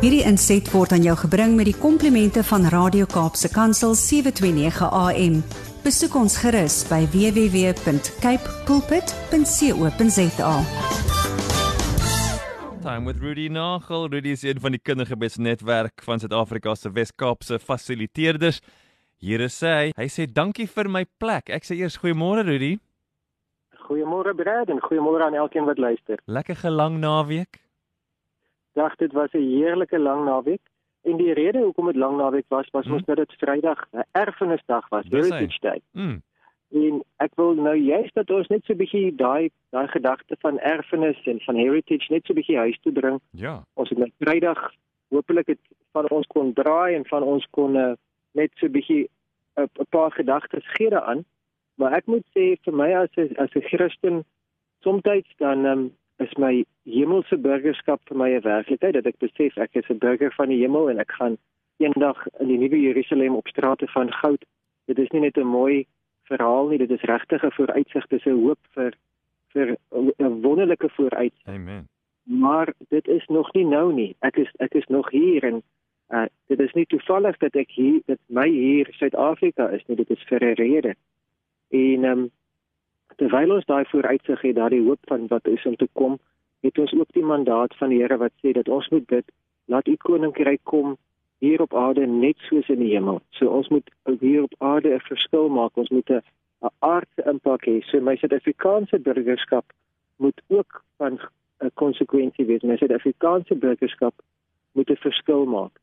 [0.00, 5.34] Hierdie inset word aan jou gebring met die komplimente van Radio Kaapse Kansel 729 AM.
[5.84, 10.54] Besoek ons gerus by www.cape pulpit.co.za.
[12.80, 14.08] Time with Rudy Nagel.
[14.08, 18.64] Rudy is een van die kindergebedsnetwerk van Suid-Afrika se Wes-Kaapse fasiliteerders.
[19.20, 19.92] Hier is hy.
[20.00, 21.52] Hy sê dankie vir my plek.
[21.52, 22.78] Ek sê eers goeiemôre Rudy.
[23.84, 26.24] Goeiemôre Brad en goeiemôre aan elkeen wat luister.
[26.24, 27.60] Lekker gelang naweek
[28.80, 30.64] dag dit was 'n heerlike lang naweek
[31.02, 33.14] en die rede hoekom dit lang naweek was was mos hmm.
[33.14, 35.80] dat dit Vrydag 'n erfenisdag was, Heritage Day.
[35.92, 36.22] Mm.
[36.70, 40.58] En ek wil nou juist dat ons net so 'n bietjie daai daai gedagte van
[40.58, 43.18] erfenis en van heritage net so 'n bietjie huis toe bring.
[43.30, 43.64] Ja.
[43.74, 44.72] Ons het net Vrydag
[45.08, 45.58] hopelik dit
[45.92, 47.92] van ons kon draai en van ons kon uh,
[48.32, 49.08] net so 'n bietjie
[49.56, 51.24] 'n paar gedagtes gee daaraan.
[51.74, 54.24] Maar ek moet sê vir my as 'n as 'n Christen
[54.80, 55.02] soms
[55.36, 59.88] dan um, is my hemelse burgerskap vir my 'n werklikheid dat ek besef ek is
[59.90, 61.36] 'n burger van die hemel en ek gaan
[61.78, 64.44] eendag in die nuwe Jerusalem op strate van goud.
[64.86, 65.86] Dit is nie net 'n mooi
[66.24, 68.92] verhaal nie, dit is regtig 'n vooruitsig, dis 'n hoop vir
[69.52, 69.76] vir
[70.18, 71.54] 'n wonderlike vooruitsig.
[71.54, 71.88] Amen.
[72.22, 74.16] Maar dit is nog nie nou nie.
[74.20, 75.62] Ek is ek is nog hier en
[76.08, 80.10] uh dit is nie toevallig dat ek hier dat my hier Suid-Afrika is nie, dit
[80.10, 80.94] is vir 'n rede.
[81.70, 82.30] En ehm um,
[83.20, 86.18] terwyl ons daai vooruitsig het, daai hoop van wat is om te kom,
[86.64, 89.26] het ons ook die mandaat van die Here wat sê dat ons moet bid,
[89.68, 90.96] laat u koninkryk kom
[91.40, 93.20] hier op aarde net soos in die hemel.
[93.36, 93.88] So ons moet
[94.20, 95.76] hier op aarde 'n verskil maak.
[95.76, 96.22] Ons moet 'n
[96.78, 97.80] aardse impak hê.
[97.84, 99.64] So my Suid-Afrikaanse burgerskap
[100.16, 101.20] moet ook van
[101.60, 102.62] 'n konsekwensie wees.
[102.62, 104.14] My Suid-Afrikaanse burgerskap
[104.72, 105.80] moet 'n verskil maak.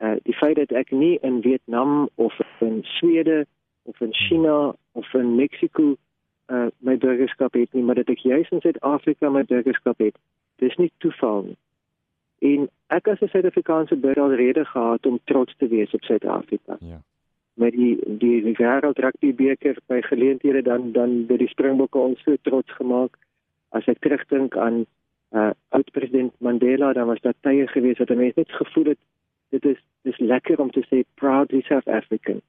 [0.00, 3.46] Uh die feit dat ek nie in Vietnam of in Swede
[3.82, 5.96] of in China of in Mexiko
[6.46, 10.16] uh, my burgerskap het nie, maar dat ek juis in Suid-Afrika my burgerskap het.
[10.62, 11.58] Dis nie toeval nie.
[12.38, 16.76] En ek as 'n Suid-Afrikaanse burger al rede gehad om trots te wees op Suid-Afrika.
[16.80, 17.00] Ja.
[17.54, 22.22] Met die die, die wêreld rugby beker by geleenthede dan dan by die Springbokke ons
[22.22, 23.18] so trots gemaak.
[23.68, 24.86] As ek terugdink aan
[25.32, 28.98] uh oud president Mandela, dan was dit tye gewees dat mense net gevoel het
[29.48, 32.40] dit is dis lekker om te sê proudly South African.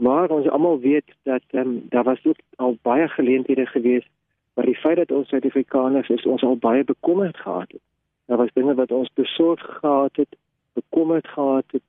[0.00, 4.06] Maar ons almal weet dat um, daar was ook al baie geleenthede gewees
[4.54, 7.80] waar die feit dat ons Suid-Afrikaners is ons al baie bekommerd gehad het.
[8.26, 10.36] Daar was dinge wat ons besorg gehad het,
[10.72, 11.82] bekommerd gehad het,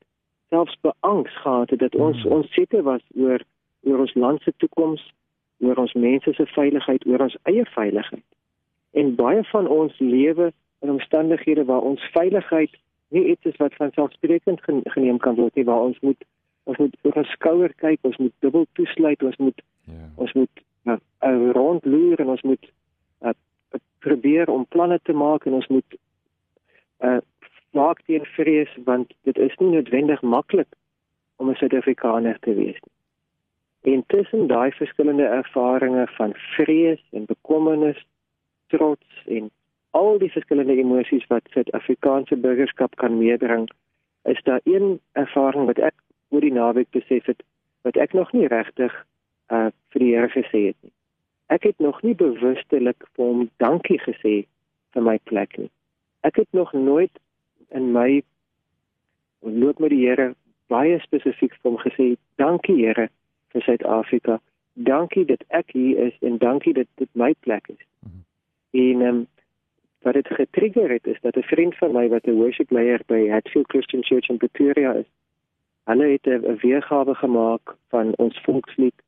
[0.49, 2.31] selfs beangs gehad het dat ons hmm.
[2.31, 3.43] onseker was oor
[3.81, 5.13] oor ons land se toekoms,
[5.59, 8.27] oor ons mense se veiligheid, oor ons eie veiligheid.
[8.91, 10.51] En baie van ons lewe
[10.81, 12.75] in omstandighede waar ons veiligheid
[13.07, 16.23] nie iets is wat van selfsprekend geneem kan word nie, waar ons moet
[16.63, 20.09] ons moet oor ons skouer kyk, ons moet dubbel toesluit, ons moet ja.
[20.15, 20.97] ons moet uh,
[21.57, 22.69] rondloer en ons moet
[23.25, 23.33] uh,
[24.05, 25.99] probeer om planne te maak en ons moet
[27.01, 27.19] uh
[27.71, 30.67] maak teen vrees want dit is nie noodwendig maklik
[31.39, 33.93] om 'n Suid-Afrikaner te wees nie.
[33.93, 38.05] En tussen daai verskillende ervarings van vrees en bekommernis,
[38.67, 39.49] trots en
[39.91, 43.69] al die verskillende emosies wat Suid-Afrikaanse burgerskap kan meebring,
[44.23, 45.95] is daar een ervaring wat ek
[46.31, 47.43] oor die naweek besef het
[47.87, 48.93] wat ek nog nie regtig
[49.51, 50.93] uh vir die Here gesê het nie.
[51.51, 54.35] Ek het nog nie bewustelik vir hom dankie gesê
[54.95, 55.71] vir my plek nie.
[56.23, 57.11] Ek het nog nooit
[57.69, 58.21] in my
[59.41, 60.31] loop met die Here
[60.71, 63.09] baie spesifiek vir hom gesê dankie Here
[63.51, 64.39] vir Suid-Afrika.
[64.73, 67.83] Dankie dat ek hier is en dankie dat dit my plek is.
[67.99, 68.23] -hmm.
[68.71, 69.27] En um,
[70.01, 73.29] wat dit getrigger het is dat 'n vriend van my wat 'n worship leier by
[73.29, 75.05] Hatfield Christian Church in Pretoria is,
[75.89, 78.99] Hulle het 'n weergawe gemaak van ons volkslied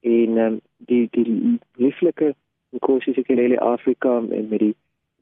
[0.00, 2.34] en um, die die lieflike
[2.78, 4.76] kursus ek in Afrika en met die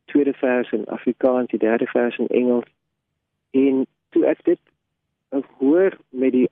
[0.04, 2.68] tweede vers in Afrikaans, die derde vers in Engels.
[3.50, 4.58] En toe ek dit
[5.58, 6.48] hoor met die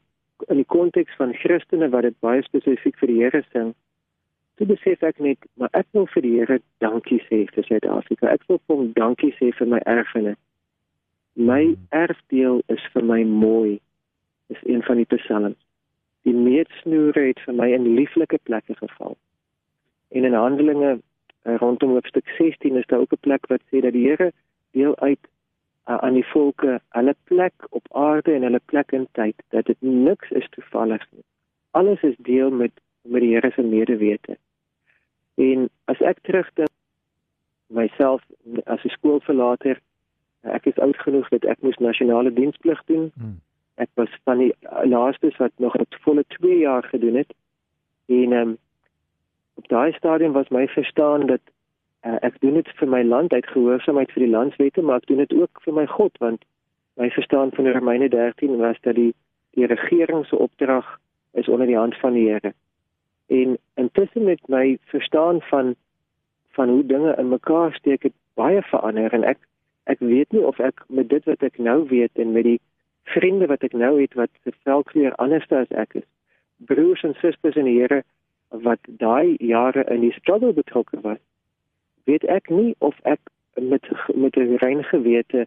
[0.46, 3.72] in die konteks van Christene wat dit baie spesifiek vir die Here sing,
[4.54, 8.30] toe besef ek net, maar ek wil vir die Here dankie sê vir Suid-Afrika.
[8.30, 10.38] Ek wil hom dankie sê vir my erfenis.
[11.34, 11.82] My hmm.
[11.90, 13.78] erfdeel is vir my mooi
[14.48, 15.56] is een van die psalms.
[16.22, 19.16] Die meetsnoere het vir my in lieflike plekke geval.
[20.08, 23.92] En in Handelinge uh, rondom hoofstuk 16 is daar ook 'n plek wat sê dat
[23.92, 24.32] die Here
[24.70, 25.24] deel uit
[25.88, 29.80] uh, aan die volke hulle plek op aarde en hulle plek in tyd, dat dit
[29.80, 31.24] niks is toevallig nie.
[31.70, 32.72] Alles is deel met
[33.02, 34.36] met die Here se medewete.
[35.34, 36.68] En as ek terugdink
[37.66, 38.22] myself
[38.64, 39.80] as 'n skoolverlater,
[40.40, 43.12] ek is oud genoeg dat ek moes nasionale diensplig doen.
[43.14, 43.40] Hmm
[43.78, 44.52] ek was van die
[44.84, 47.34] laastes wat nog 'n volle 2 jaar gedoen het.
[48.06, 48.56] En ehm um,
[49.54, 51.40] op daai stadium was my verstaan dat
[52.06, 55.22] uh, ek doen dit vir my land uit gehoorsaamheid vir die landswette, maar ek doen
[55.24, 56.44] dit ook vir my God want
[56.94, 59.14] my verstaan van Romeine 13 was dat die
[59.50, 60.98] die regering se opdrag
[61.32, 62.52] is onder die hand van die Here.
[63.26, 65.74] En intussen met my verstaan van
[66.50, 69.38] van hoe dinge in mekaar steek het baie verander en ek
[69.84, 72.60] ek weet nie of ek met dit wat ek nou weet en met die
[73.14, 76.08] vriende wat ek nou het wat se velkleur anders as ek is
[76.70, 78.02] broers en susters in die Here
[78.66, 81.22] wat daai jare in die struggle betrokke was
[82.04, 83.20] weet ek nie of ek
[83.60, 85.46] met met 'n rein gewete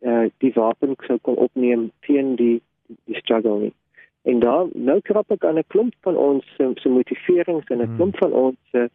[0.00, 2.62] uh, die wapen sou kon opneem teen die
[3.04, 3.74] die struggle nie.
[4.22, 7.86] En daar nou krap ek aan 'n klomp van ons se so motiverings en 'n
[7.86, 7.96] hmm.
[7.96, 8.88] klomp van ons se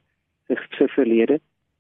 [0.48, 1.40] se verlede.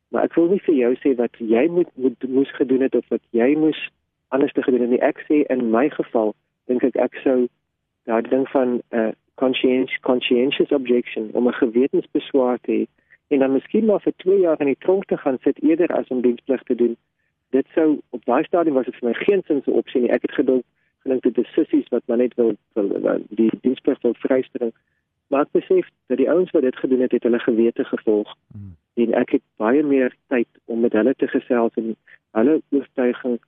[0.09, 3.05] Maar ek wil nie vir jou sê wat jy moet moet moes gedoen het of
[3.07, 3.89] wat jy moes
[4.35, 5.01] anders te gedoen het nie.
[5.01, 6.33] Ek sê in my geval
[6.71, 7.37] dink ek ek sou
[8.09, 9.11] daai ding van 'n uh,
[9.41, 12.83] conscientious conscientious objection om 'n gewetensbeswaar te hê
[13.27, 16.07] en dan miskien maar vir 2 jaar in die tronk te gaan sit eerder as
[16.07, 16.97] om diensplig te doen.
[17.49, 20.11] Dit sou op daai stadium was dit vir my geen sin se opsie nie.
[20.11, 20.63] Ek het gedink
[21.05, 24.73] gedink dit is sissies wat maar net wil, wil, die diensplig wil vrystelling.
[25.27, 28.35] Maar ek besef dat die ouens wat dit gedoen het, het hulle gewete gevolg.
[28.53, 28.75] Hmm.
[28.93, 31.95] En ek het baie meer tyd om met hulle te gesels en
[32.31, 33.39] hulle oortuiging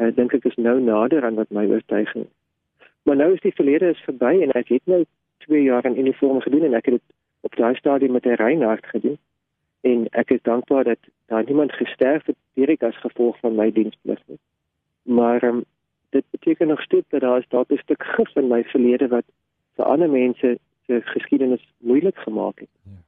[0.00, 2.26] uh, dink ek is nou nader aan wat my oortuiging.
[3.02, 5.04] Maar nou is die verlede is verby en ek het nou
[5.44, 8.86] 2 jaar in uniform gedoen en ek het dit op daai stadium met 'n reinhart
[8.86, 9.18] gedoen.
[9.80, 14.20] En ek is dankbaar dat daar niemand gesterf het direk as gevolg van my diensplig
[14.26, 14.38] nie.
[15.02, 15.64] Maar um,
[16.10, 19.24] dit beteken nog steeds dat daar is dalk 'n stuk gif in my verlede wat
[19.76, 22.68] vir ander mense se geskiedenis moeilik gemaak het.
[22.82, 22.98] Ja.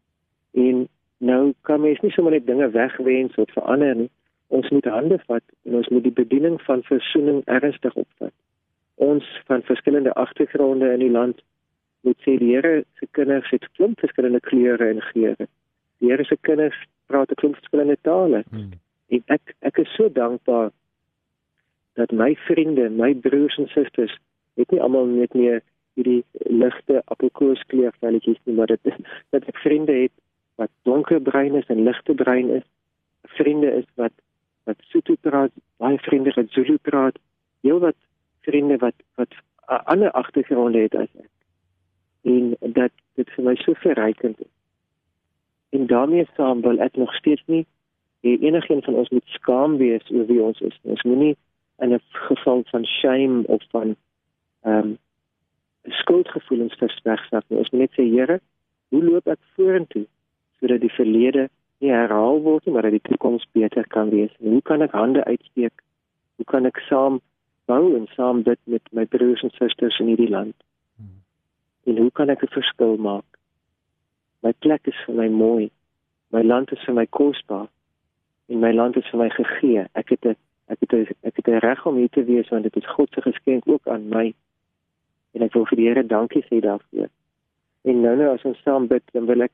[0.63, 0.89] En
[1.19, 4.11] nou kan mens nie sommer net dinge wegwens of verander nie.
[4.49, 8.33] Ons moet hande vat en ons moet die bediening van versoening ernstig opvat.
[8.95, 11.43] Ons van verskillende agtergronde in die land
[12.07, 15.49] moet sê die Here se kinders het klomp verskillende kleure en geure.
[15.99, 18.45] Die Here se kinders praat 'n klomp verskillende tale.
[18.51, 18.71] Hmm.
[19.09, 20.71] En ek ek is so dankbaar
[21.95, 24.17] dat my vriende, my broers en susters,
[24.55, 25.63] het nie almal net meer
[25.97, 28.81] hierdie ligte appelkoerskleur velletjies nie, maar dit
[29.35, 30.13] dat ek vriende het
[30.61, 32.67] wat donkerbruin is en ligte bruin is.
[33.39, 34.13] Vriende is wat
[34.67, 35.53] wat Sotho praat,
[35.83, 37.19] baie vriende wat Zulu praat,
[37.63, 37.99] heel wat
[38.47, 39.33] vriende wat wat
[39.69, 41.31] 'n ander agtergrond het as ek
[42.27, 44.53] en dat dit vir my so verrykend is.
[45.71, 47.67] En daarmee saam wil ek nog steeds nie
[48.21, 50.79] enigiemand van ons moet skaam wees oor wie ons is.
[50.83, 51.37] Ons moenie
[51.79, 53.97] in 'n geval van shame of van
[54.63, 54.99] ehm um,
[55.89, 57.59] skuldgevoelens versprek nie.
[57.59, 58.41] Ons moet net sê Here,
[58.89, 60.07] hoe loop ek vorentoe
[60.59, 64.33] sodat die verlede nie herhaal word nie, maar dat die toekoms beter kan wees.
[64.41, 65.83] En hoe kan ek hande uitsteek?
[66.37, 67.21] Hoe kan ek saam
[67.67, 70.55] bou en saam dit met my broers en susters in hierdie land?
[71.87, 73.25] En hoe kan ek 'n verskil maak?
[74.43, 75.71] My plek is vir my mooi.
[76.31, 77.69] My land is vir my kosbaar.
[78.49, 79.87] En my land is vir my gegee.
[79.95, 80.37] Ek het 'n
[80.67, 83.09] ek het 'n ek het 'n reg om hier te wees want dit is God
[83.13, 84.35] se geskenk ook aan my.
[85.35, 87.09] En ek wil vir die Here dankie sê daarvoor.
[87.85, 89.53] En nou nou as ons saam bid, dan wil ek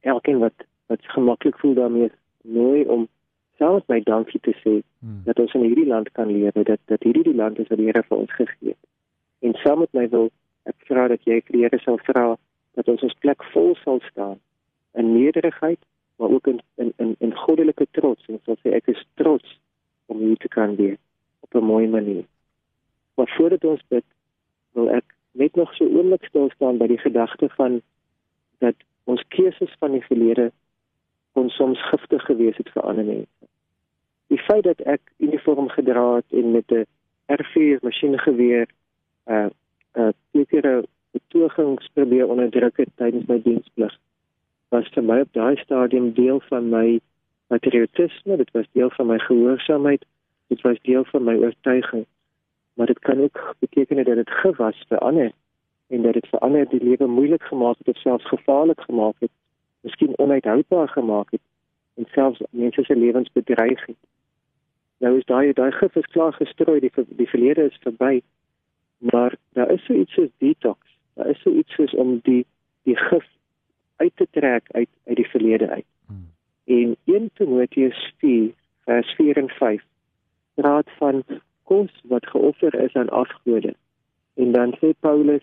[0.00, 2.10] elkeen wat wat gemaklik voel daarmee
[2.42, 3.08] nooi om
[3.58, 5.22] selfs my dankie te sê hmm.
[5.24, 7.86] dat ons in hierdie land kan lewe, dat dat hierdie die land is wat die
[7.86, 8.84] Here vir ons gegee het.
[9.40, 10.30] En saam met my wil
[10.66, 12.24] Ek vra dat jy vir Here sal vra
[12.76, 14.38] dat ons ons plek vol sal staan
[14.98, 15.78] in nederigheid,
[16.18, 19.58] maar ook in in in, in goddelike trots en sal sê ek is trots
[20.12, 20.98] om hier te kan wees
[21.46, 22.24] op 'n mooi manier.
[23.14, 24.04] Maar voordat ons bid,
[24.72, 27.80] wil ek net nog so oomblik stil staan by die gedagte van
[28.58, 30.50] dat ons keuses van die verlede
[31.36, 33.48] kon soms giftig gewees het vir ander mense.
[34.32, 36.86] Die feit dat ek uniform gedra het en met 'n
[37.38, 38.66] R4 masjiengeweer
[39.26, 39.46] uh
[40.00, 40.84] uh sekere
[41.16, 43.94] betogings probeer onderdruk het tydens my diensplig
[44.74, 47.00] was vir my op daai stadium deel van my
[47.52, 50.04] patriotisme dit was deel van my gehoorsaamheid
[50.52, 52.04] dit was deel van my oortuiging
[52.74, 55.32] maar dit kan ook beteken dat dit gewas vir ander
[55.88, 59.30] en dat dit vir ander die lewe moeilik gemaak het of selfs gevaarlik gemaak het
[59.86, 61.44] miskien onuithoudbaar gemaak het
[61.96, 64.00] en selfs mense se lewens bedreig het
[65.04, 68.20] nou is daai daai gif is klaar gestrooi die die verlede is verby
[68.98, 70.78] maar daar is so iets soos detox.
[71.14, 72.46] Daar is so iets soos om die
[72.82, 73.26] die gif
[73.96, 75.84] uit te trek uit uit die verlede uit.
[76.06, 76.32] Hmm.
[76.64, 78.52] En 1 Timoteus 4
[78.84, 79.82] vers 4 en 5
[80.54, 81.24] praat van
[81.62, 83.74] kos wat geoffer is aan afgode.
[84.34, 85.42] En dan sê Paulus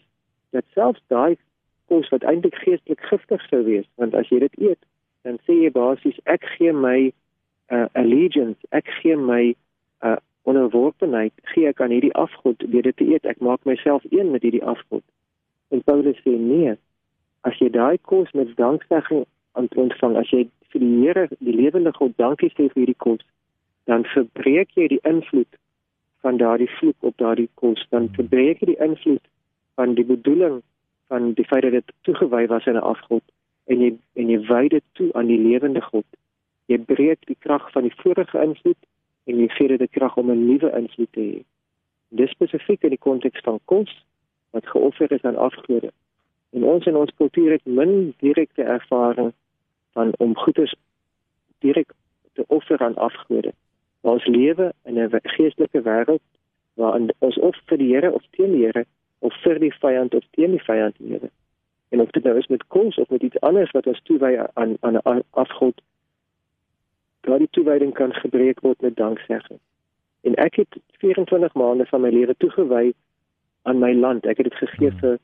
[0.50, 1.38] dat selfs daai
[1.92, 4.80] kos wat eintlik geestelik giftig sou wees, want as jy dit eet,
[5.24, 7.12] dan sê jy basies ek gee my
[7.72, 9.56] uh, allegiance, ek gee my
[10.04, 13.26] uh, onderworpenheid gee ek aan hierdie afgod deur dit te eet.
[13.26, 15.04] Ek maak myself een met hierdie afgod.
[15.72, 16.76] En Paulus sê nee.
[17.48, 19.26] As jy daai kos met danksegging
[19.60, 23.24] ontvang, as jy vir die Here, die lewende God, dankie sê vir hierdie kos,
[23.88, 25.60] dan verbreek jy die invloed
[26.24, 29.24] van daardie vloek op daardie kos, dan verbreek jy die invloed
[29.80, 30.62] van die bedoeling
[31.14, 33.24] van die feit dat dit toegewy was aan 'n afgod
[33.72, 33.90] en jy
[34.20, 36.06] en jy wy dit toe aan die lewende God.
[36.66, 38.82] Jy breek die krag van die vorige invloed
[39.30, 41.44] en jy gee dit die krag om 'n nuwe invloed te hê.
[42.08, 43.92] Dis spesifiek in die konteks van kos
[44.50, 45.92] wat geoffer is aan afgode.
[46.50, 49.34] En ons in ons kultuur het min direkte ervaring
[49.94, 50.76] van om goeders
[51.60, 51.92] direk
[52.34, 53.54] te offer aan afgode.
[54.02, 56.26] Maar ons lewe in 'n geestelike wêreld
[56.74, 58.86] waarin ons of vir die Here of teen die Here
[59.24, 61.30] of vir die vyand of teen die vyand lewe.
[61.90, 64.78] En of dit nou is met kos of met iets anders wat ons toewy aan
[64.80, 65.82] aan 'n afgod,
[67.22, 69.60] daardie toewyding kan gebreek word met danksegging.
[70.22, 72.94] En ek het 24 maande van my lewe toegewy
[73.62, 74.26] aan my land.
[74.26, 75.00] Ek het dit gegee hmm.
[75.00, 75.20] vir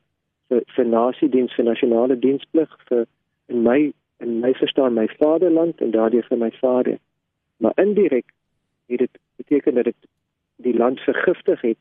[0.50, 3.06] vir vir nasiediens, vir nasionale diensplig, vir
[3.48, 6.98] in my in my verstaan my vaderland en daardie vir my vader.
[7.58, 8.26] Maar indirek
[8.88, 10.08] het dit beteken dat dit
[10.56, 11.78] die land vergiftig het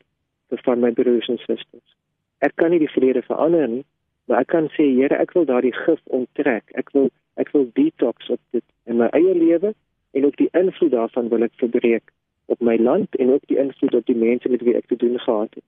[0.49, 1.98] vir van my broers en susters.
[2.39, 3.83] Ek kan nie die vrede verander nie,
[4.27, 6.71] maar ek kan sê Here, ek wil daardie gif onttrek.
[6.79, 9.73] Ek wil ek wil detox op dit in my eie lewe
[10.11, 12.11] en ook die invloed daarvan wil ek verbreek
[12.51, 15.19] op my land en ook die invloed op die mense met wie ek te doen
[15.19, 15.65] gehad het.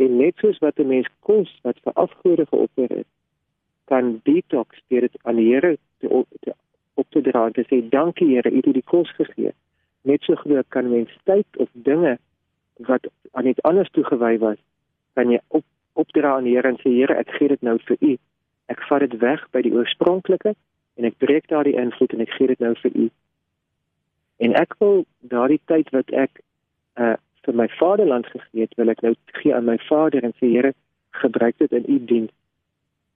[0.00, 3.08] En net soos wat 'n mens kos wat vir afgode geoffer is,
[3.84, 6.54] kan detox deur dit aan die Here te, te
[6.94, 9.52] op te dra en te sê dankie Here, U het die kos gegee.
[10.02, 12.18] Net so groot kan mens tyd of dinge
[12.76, 14.58] wat aan iets anders toegewy was,
[15.14, 15.64] kan jy op
[16.02, 18.16] opdra aan die Here en sê Here, ek gee dit nou vir U.
[18.72, 20.54] Ek vat dit weg by die oorspronklike
[20.98, 23.08] en ek breek daardie invloed en ek gee dit nou vir U.
[24.40, 26.42] En ek wil daardie tyd wat ek
[27.00, 30.50] uh vir my vaderland gegee het, wil ek nou gee aan my vader en sê
[30.52, 30.74] Here,
[31.22, 32.34] gebruik dit in U diens.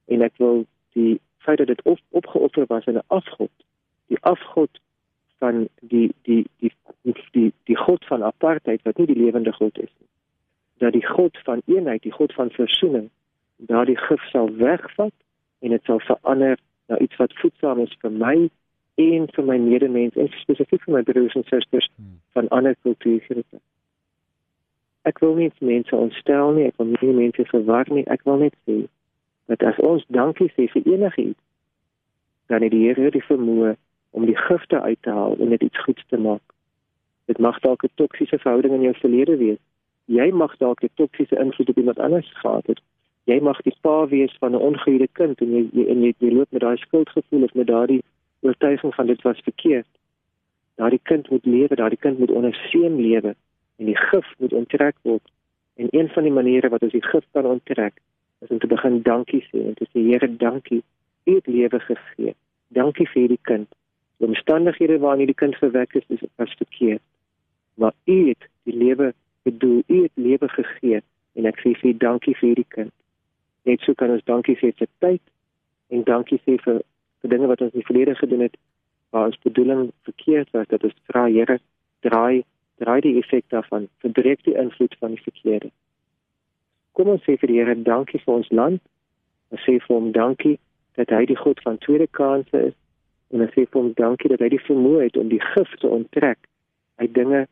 [0.09, 0.65] En ek wil
[0.97, 3.53] die feit dat dit op, opgeoffer was aan 'n afgod,
[4.09, 4.81] die afgod
[5.39, 6.73] van die die die
[7.03, 10.09] die die die god van apartheid wat nie die lewende god is nie.
[10.85, 13.09] Dat die god van eenheid, die god van versoening,
[13.57, 15.15] daardie gif sal wegvat
[15.65, 18.35] en dit sal verander na iets wat voedsaam is vir my
[19.01, 22.19] en vir my medemens en spesifiek vir my broers en susters hmm.
[22.37, 23.63] van ander kultuurgroepe.
[25.09, 28.55] Ek wil nie mense ontstel nie, ek wil nie mense verwar nie, ek wil net
[28.69, 28.85] sê
[29.53, 31.41] dat as ons dankie sê vir enigiets,
[32.49, 33.75] dan het die Here die vermoë
[34.17, 36.45] om die gifte uit te haal en dit iets goeds te maak.
[37.29, 39.63] Dit mag dalk 'n toksiese verhouding in jou verlede wees.
[40.05, 42.81] Jy mag dalk 'n toksiese invloed op iemand anders gehad het.
[43.25, 46.31] Jy mag die pa wees van 'n ongehuwde kind en jy, jy en jy, jy
[46.31, 48.03] loop met daai skuldgevoel of met daardie
[48.41, 49.87] oortuiging van dit was verkeerd.
[50.75, 53.35] Daardie kind moet lewe, daardie kind moet onder seën lewe
[53.77, 55.31] en die gif moet onttrek word.
[55.77, 58.01] En een van die maniere wat ons die gif kan onttrek,
[58.39, 60.83] is om te begin dankie sê en te sê Here, dankie.
[61.25, 62.35] U het lewe gegee.
[62.69, 63.69] Dankie vir die kind.
[64.17, 67.03] Die omstandighede waarin die kind verwek is, is was verkeerd.
[67.75, 71.01] Maar u het die lewe bedoel, u het lewe gegee
[71.35, 72.93] en ek sê vir dankie vir die kind.
[73.69, 75.23] Net so kan ons dankie sê vir tyd
[75.95, 76.83] en dankie sê vir
[77.23, 78.59] vir dinge wat ons in die verlede gedoen het
[79.15, 81.61] waar ons bedoeling verkeerd was dat ons vra Here
[82.07, 82.45] draai
[82.83, 85.71] draai die effek daarvan verbreek die invloed van die verkeerde
[86.95, 88.81] kom ons sê vir die Here dankie vir ons land.
[89.53, 90.57] Ons sê vir hom dankie
[90.99, 92.77] dat hy die God van tweede kansse is
[93.35, 95.91] en ons sê vir hom dankie dat hy die vermoë het om die gif te
[95.91, 96.39] onttrek
[97.03, 97.45] uit dinge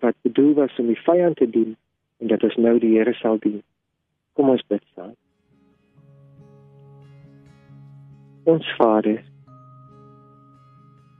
[0.00, 1.76] wat bedoel was om die vyand te dien
[2.18, 3.62] en dat ons nou die Here sal dien.
[4.32, 5.14] Kom ons bid saam.
[8.48, 9.22] Ons Vader,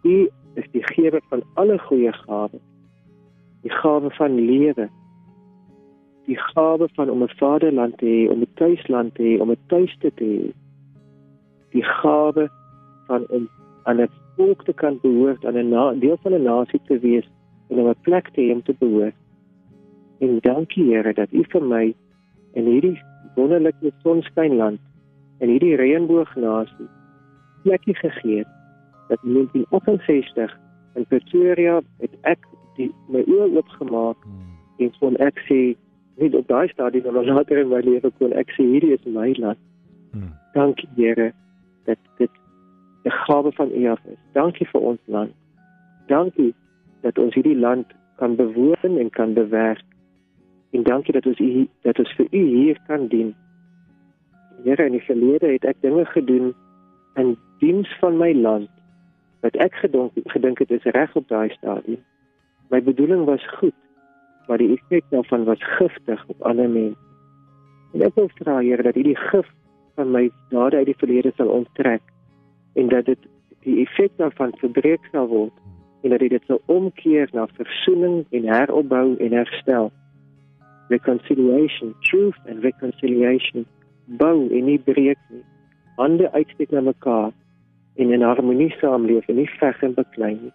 [0.02, 2.62] U is die gewer van alle goeie gawes.
[3.62, 4.88] Die gawe van lewe,
[6.26, 9.62] die gawe van om 'n vaderland te hê, om 'n tuisland te hê, om 'n
[9.66, 10.52] tuiste te hê.
[11.70, 12.48] Die gawe
[13.06, 13.48] van om
[13.82, 17.28] aan 'n volk te kan behoort, aan 'n deel van 'n nasie te wees
[17.68, 19.14] en om 'n plek te hê om te behoort.
[20.18, 21.94] En dankie Here dat U vir my
[22.52, 22.98] in hierdie
[23.34, 24.80] wonderlike sonskynland
[25.38, 26.88] en hierdie reënboognasie
[27.62, 28.48] plekie gegee het.
[29.08, 30.58] Dat in 1968
[30.94, 32.46] in Pretoria het ek
[32.76, 34.56] die my oë oopgemaak hmm.
[34.78, 35.60] en kon ek sê
[36.18, 39.32] nie op daai stadium maar later in my lewe kon ek sê hierdie is my
[39.38, 39.60] land.
[40.12, 40.32] Hmm.
[40.54, 41.32] Dankie Here
[41.86, 42.30] dat dit
[43.04, 44.18] 'n gawe van U af is.
[44.32, 45.34] Dankie vir ons land.
[46.06, 46.54] Dankie
[47.00, 47.86] dat ons hierdie land
[48.16, 49.84] kan bewoon en kan bewerk.
[50.70, 53.34] En dankie dat ons U dat ons vir U hier kan dien.
[54.64, 56.54] Here in die verlede het ek dinge gedoen
[57.14, 58.70] in diens van my land
[59.40, 62.02] wat ek gedink gedink het is reg op daai stadium.
[62.70, 63.76] My bedoeling was goed
[64.48, 66.98] maar die effek daarvan was giftig op ander mense.
[67.92, 69.48] En ek wil vra Here dat hierdie gif
[69.94, 72.02] van my dade uit die verlede sal onttrek
[72.80, 73.28] en dat dit
[73.66, 75.54] die effek daarvan verbreek sal word
[76.02, 79.90] en dat dit sal omkeer na versoening en heropbou en herstel
[80.88, 83.66] reconciliation, truth and reconciliation
[84.06, 85.44] bou en nie breek nie.
[85.96, 87.32] Hande uitsteek na mekaar
[87.98, 90.54] en in harmonie saamleef en nie veg en beklei nie.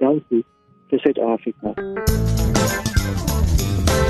[0.00, 0.44] Dankie
[0.90, 1.74] vir Suid-Afrika.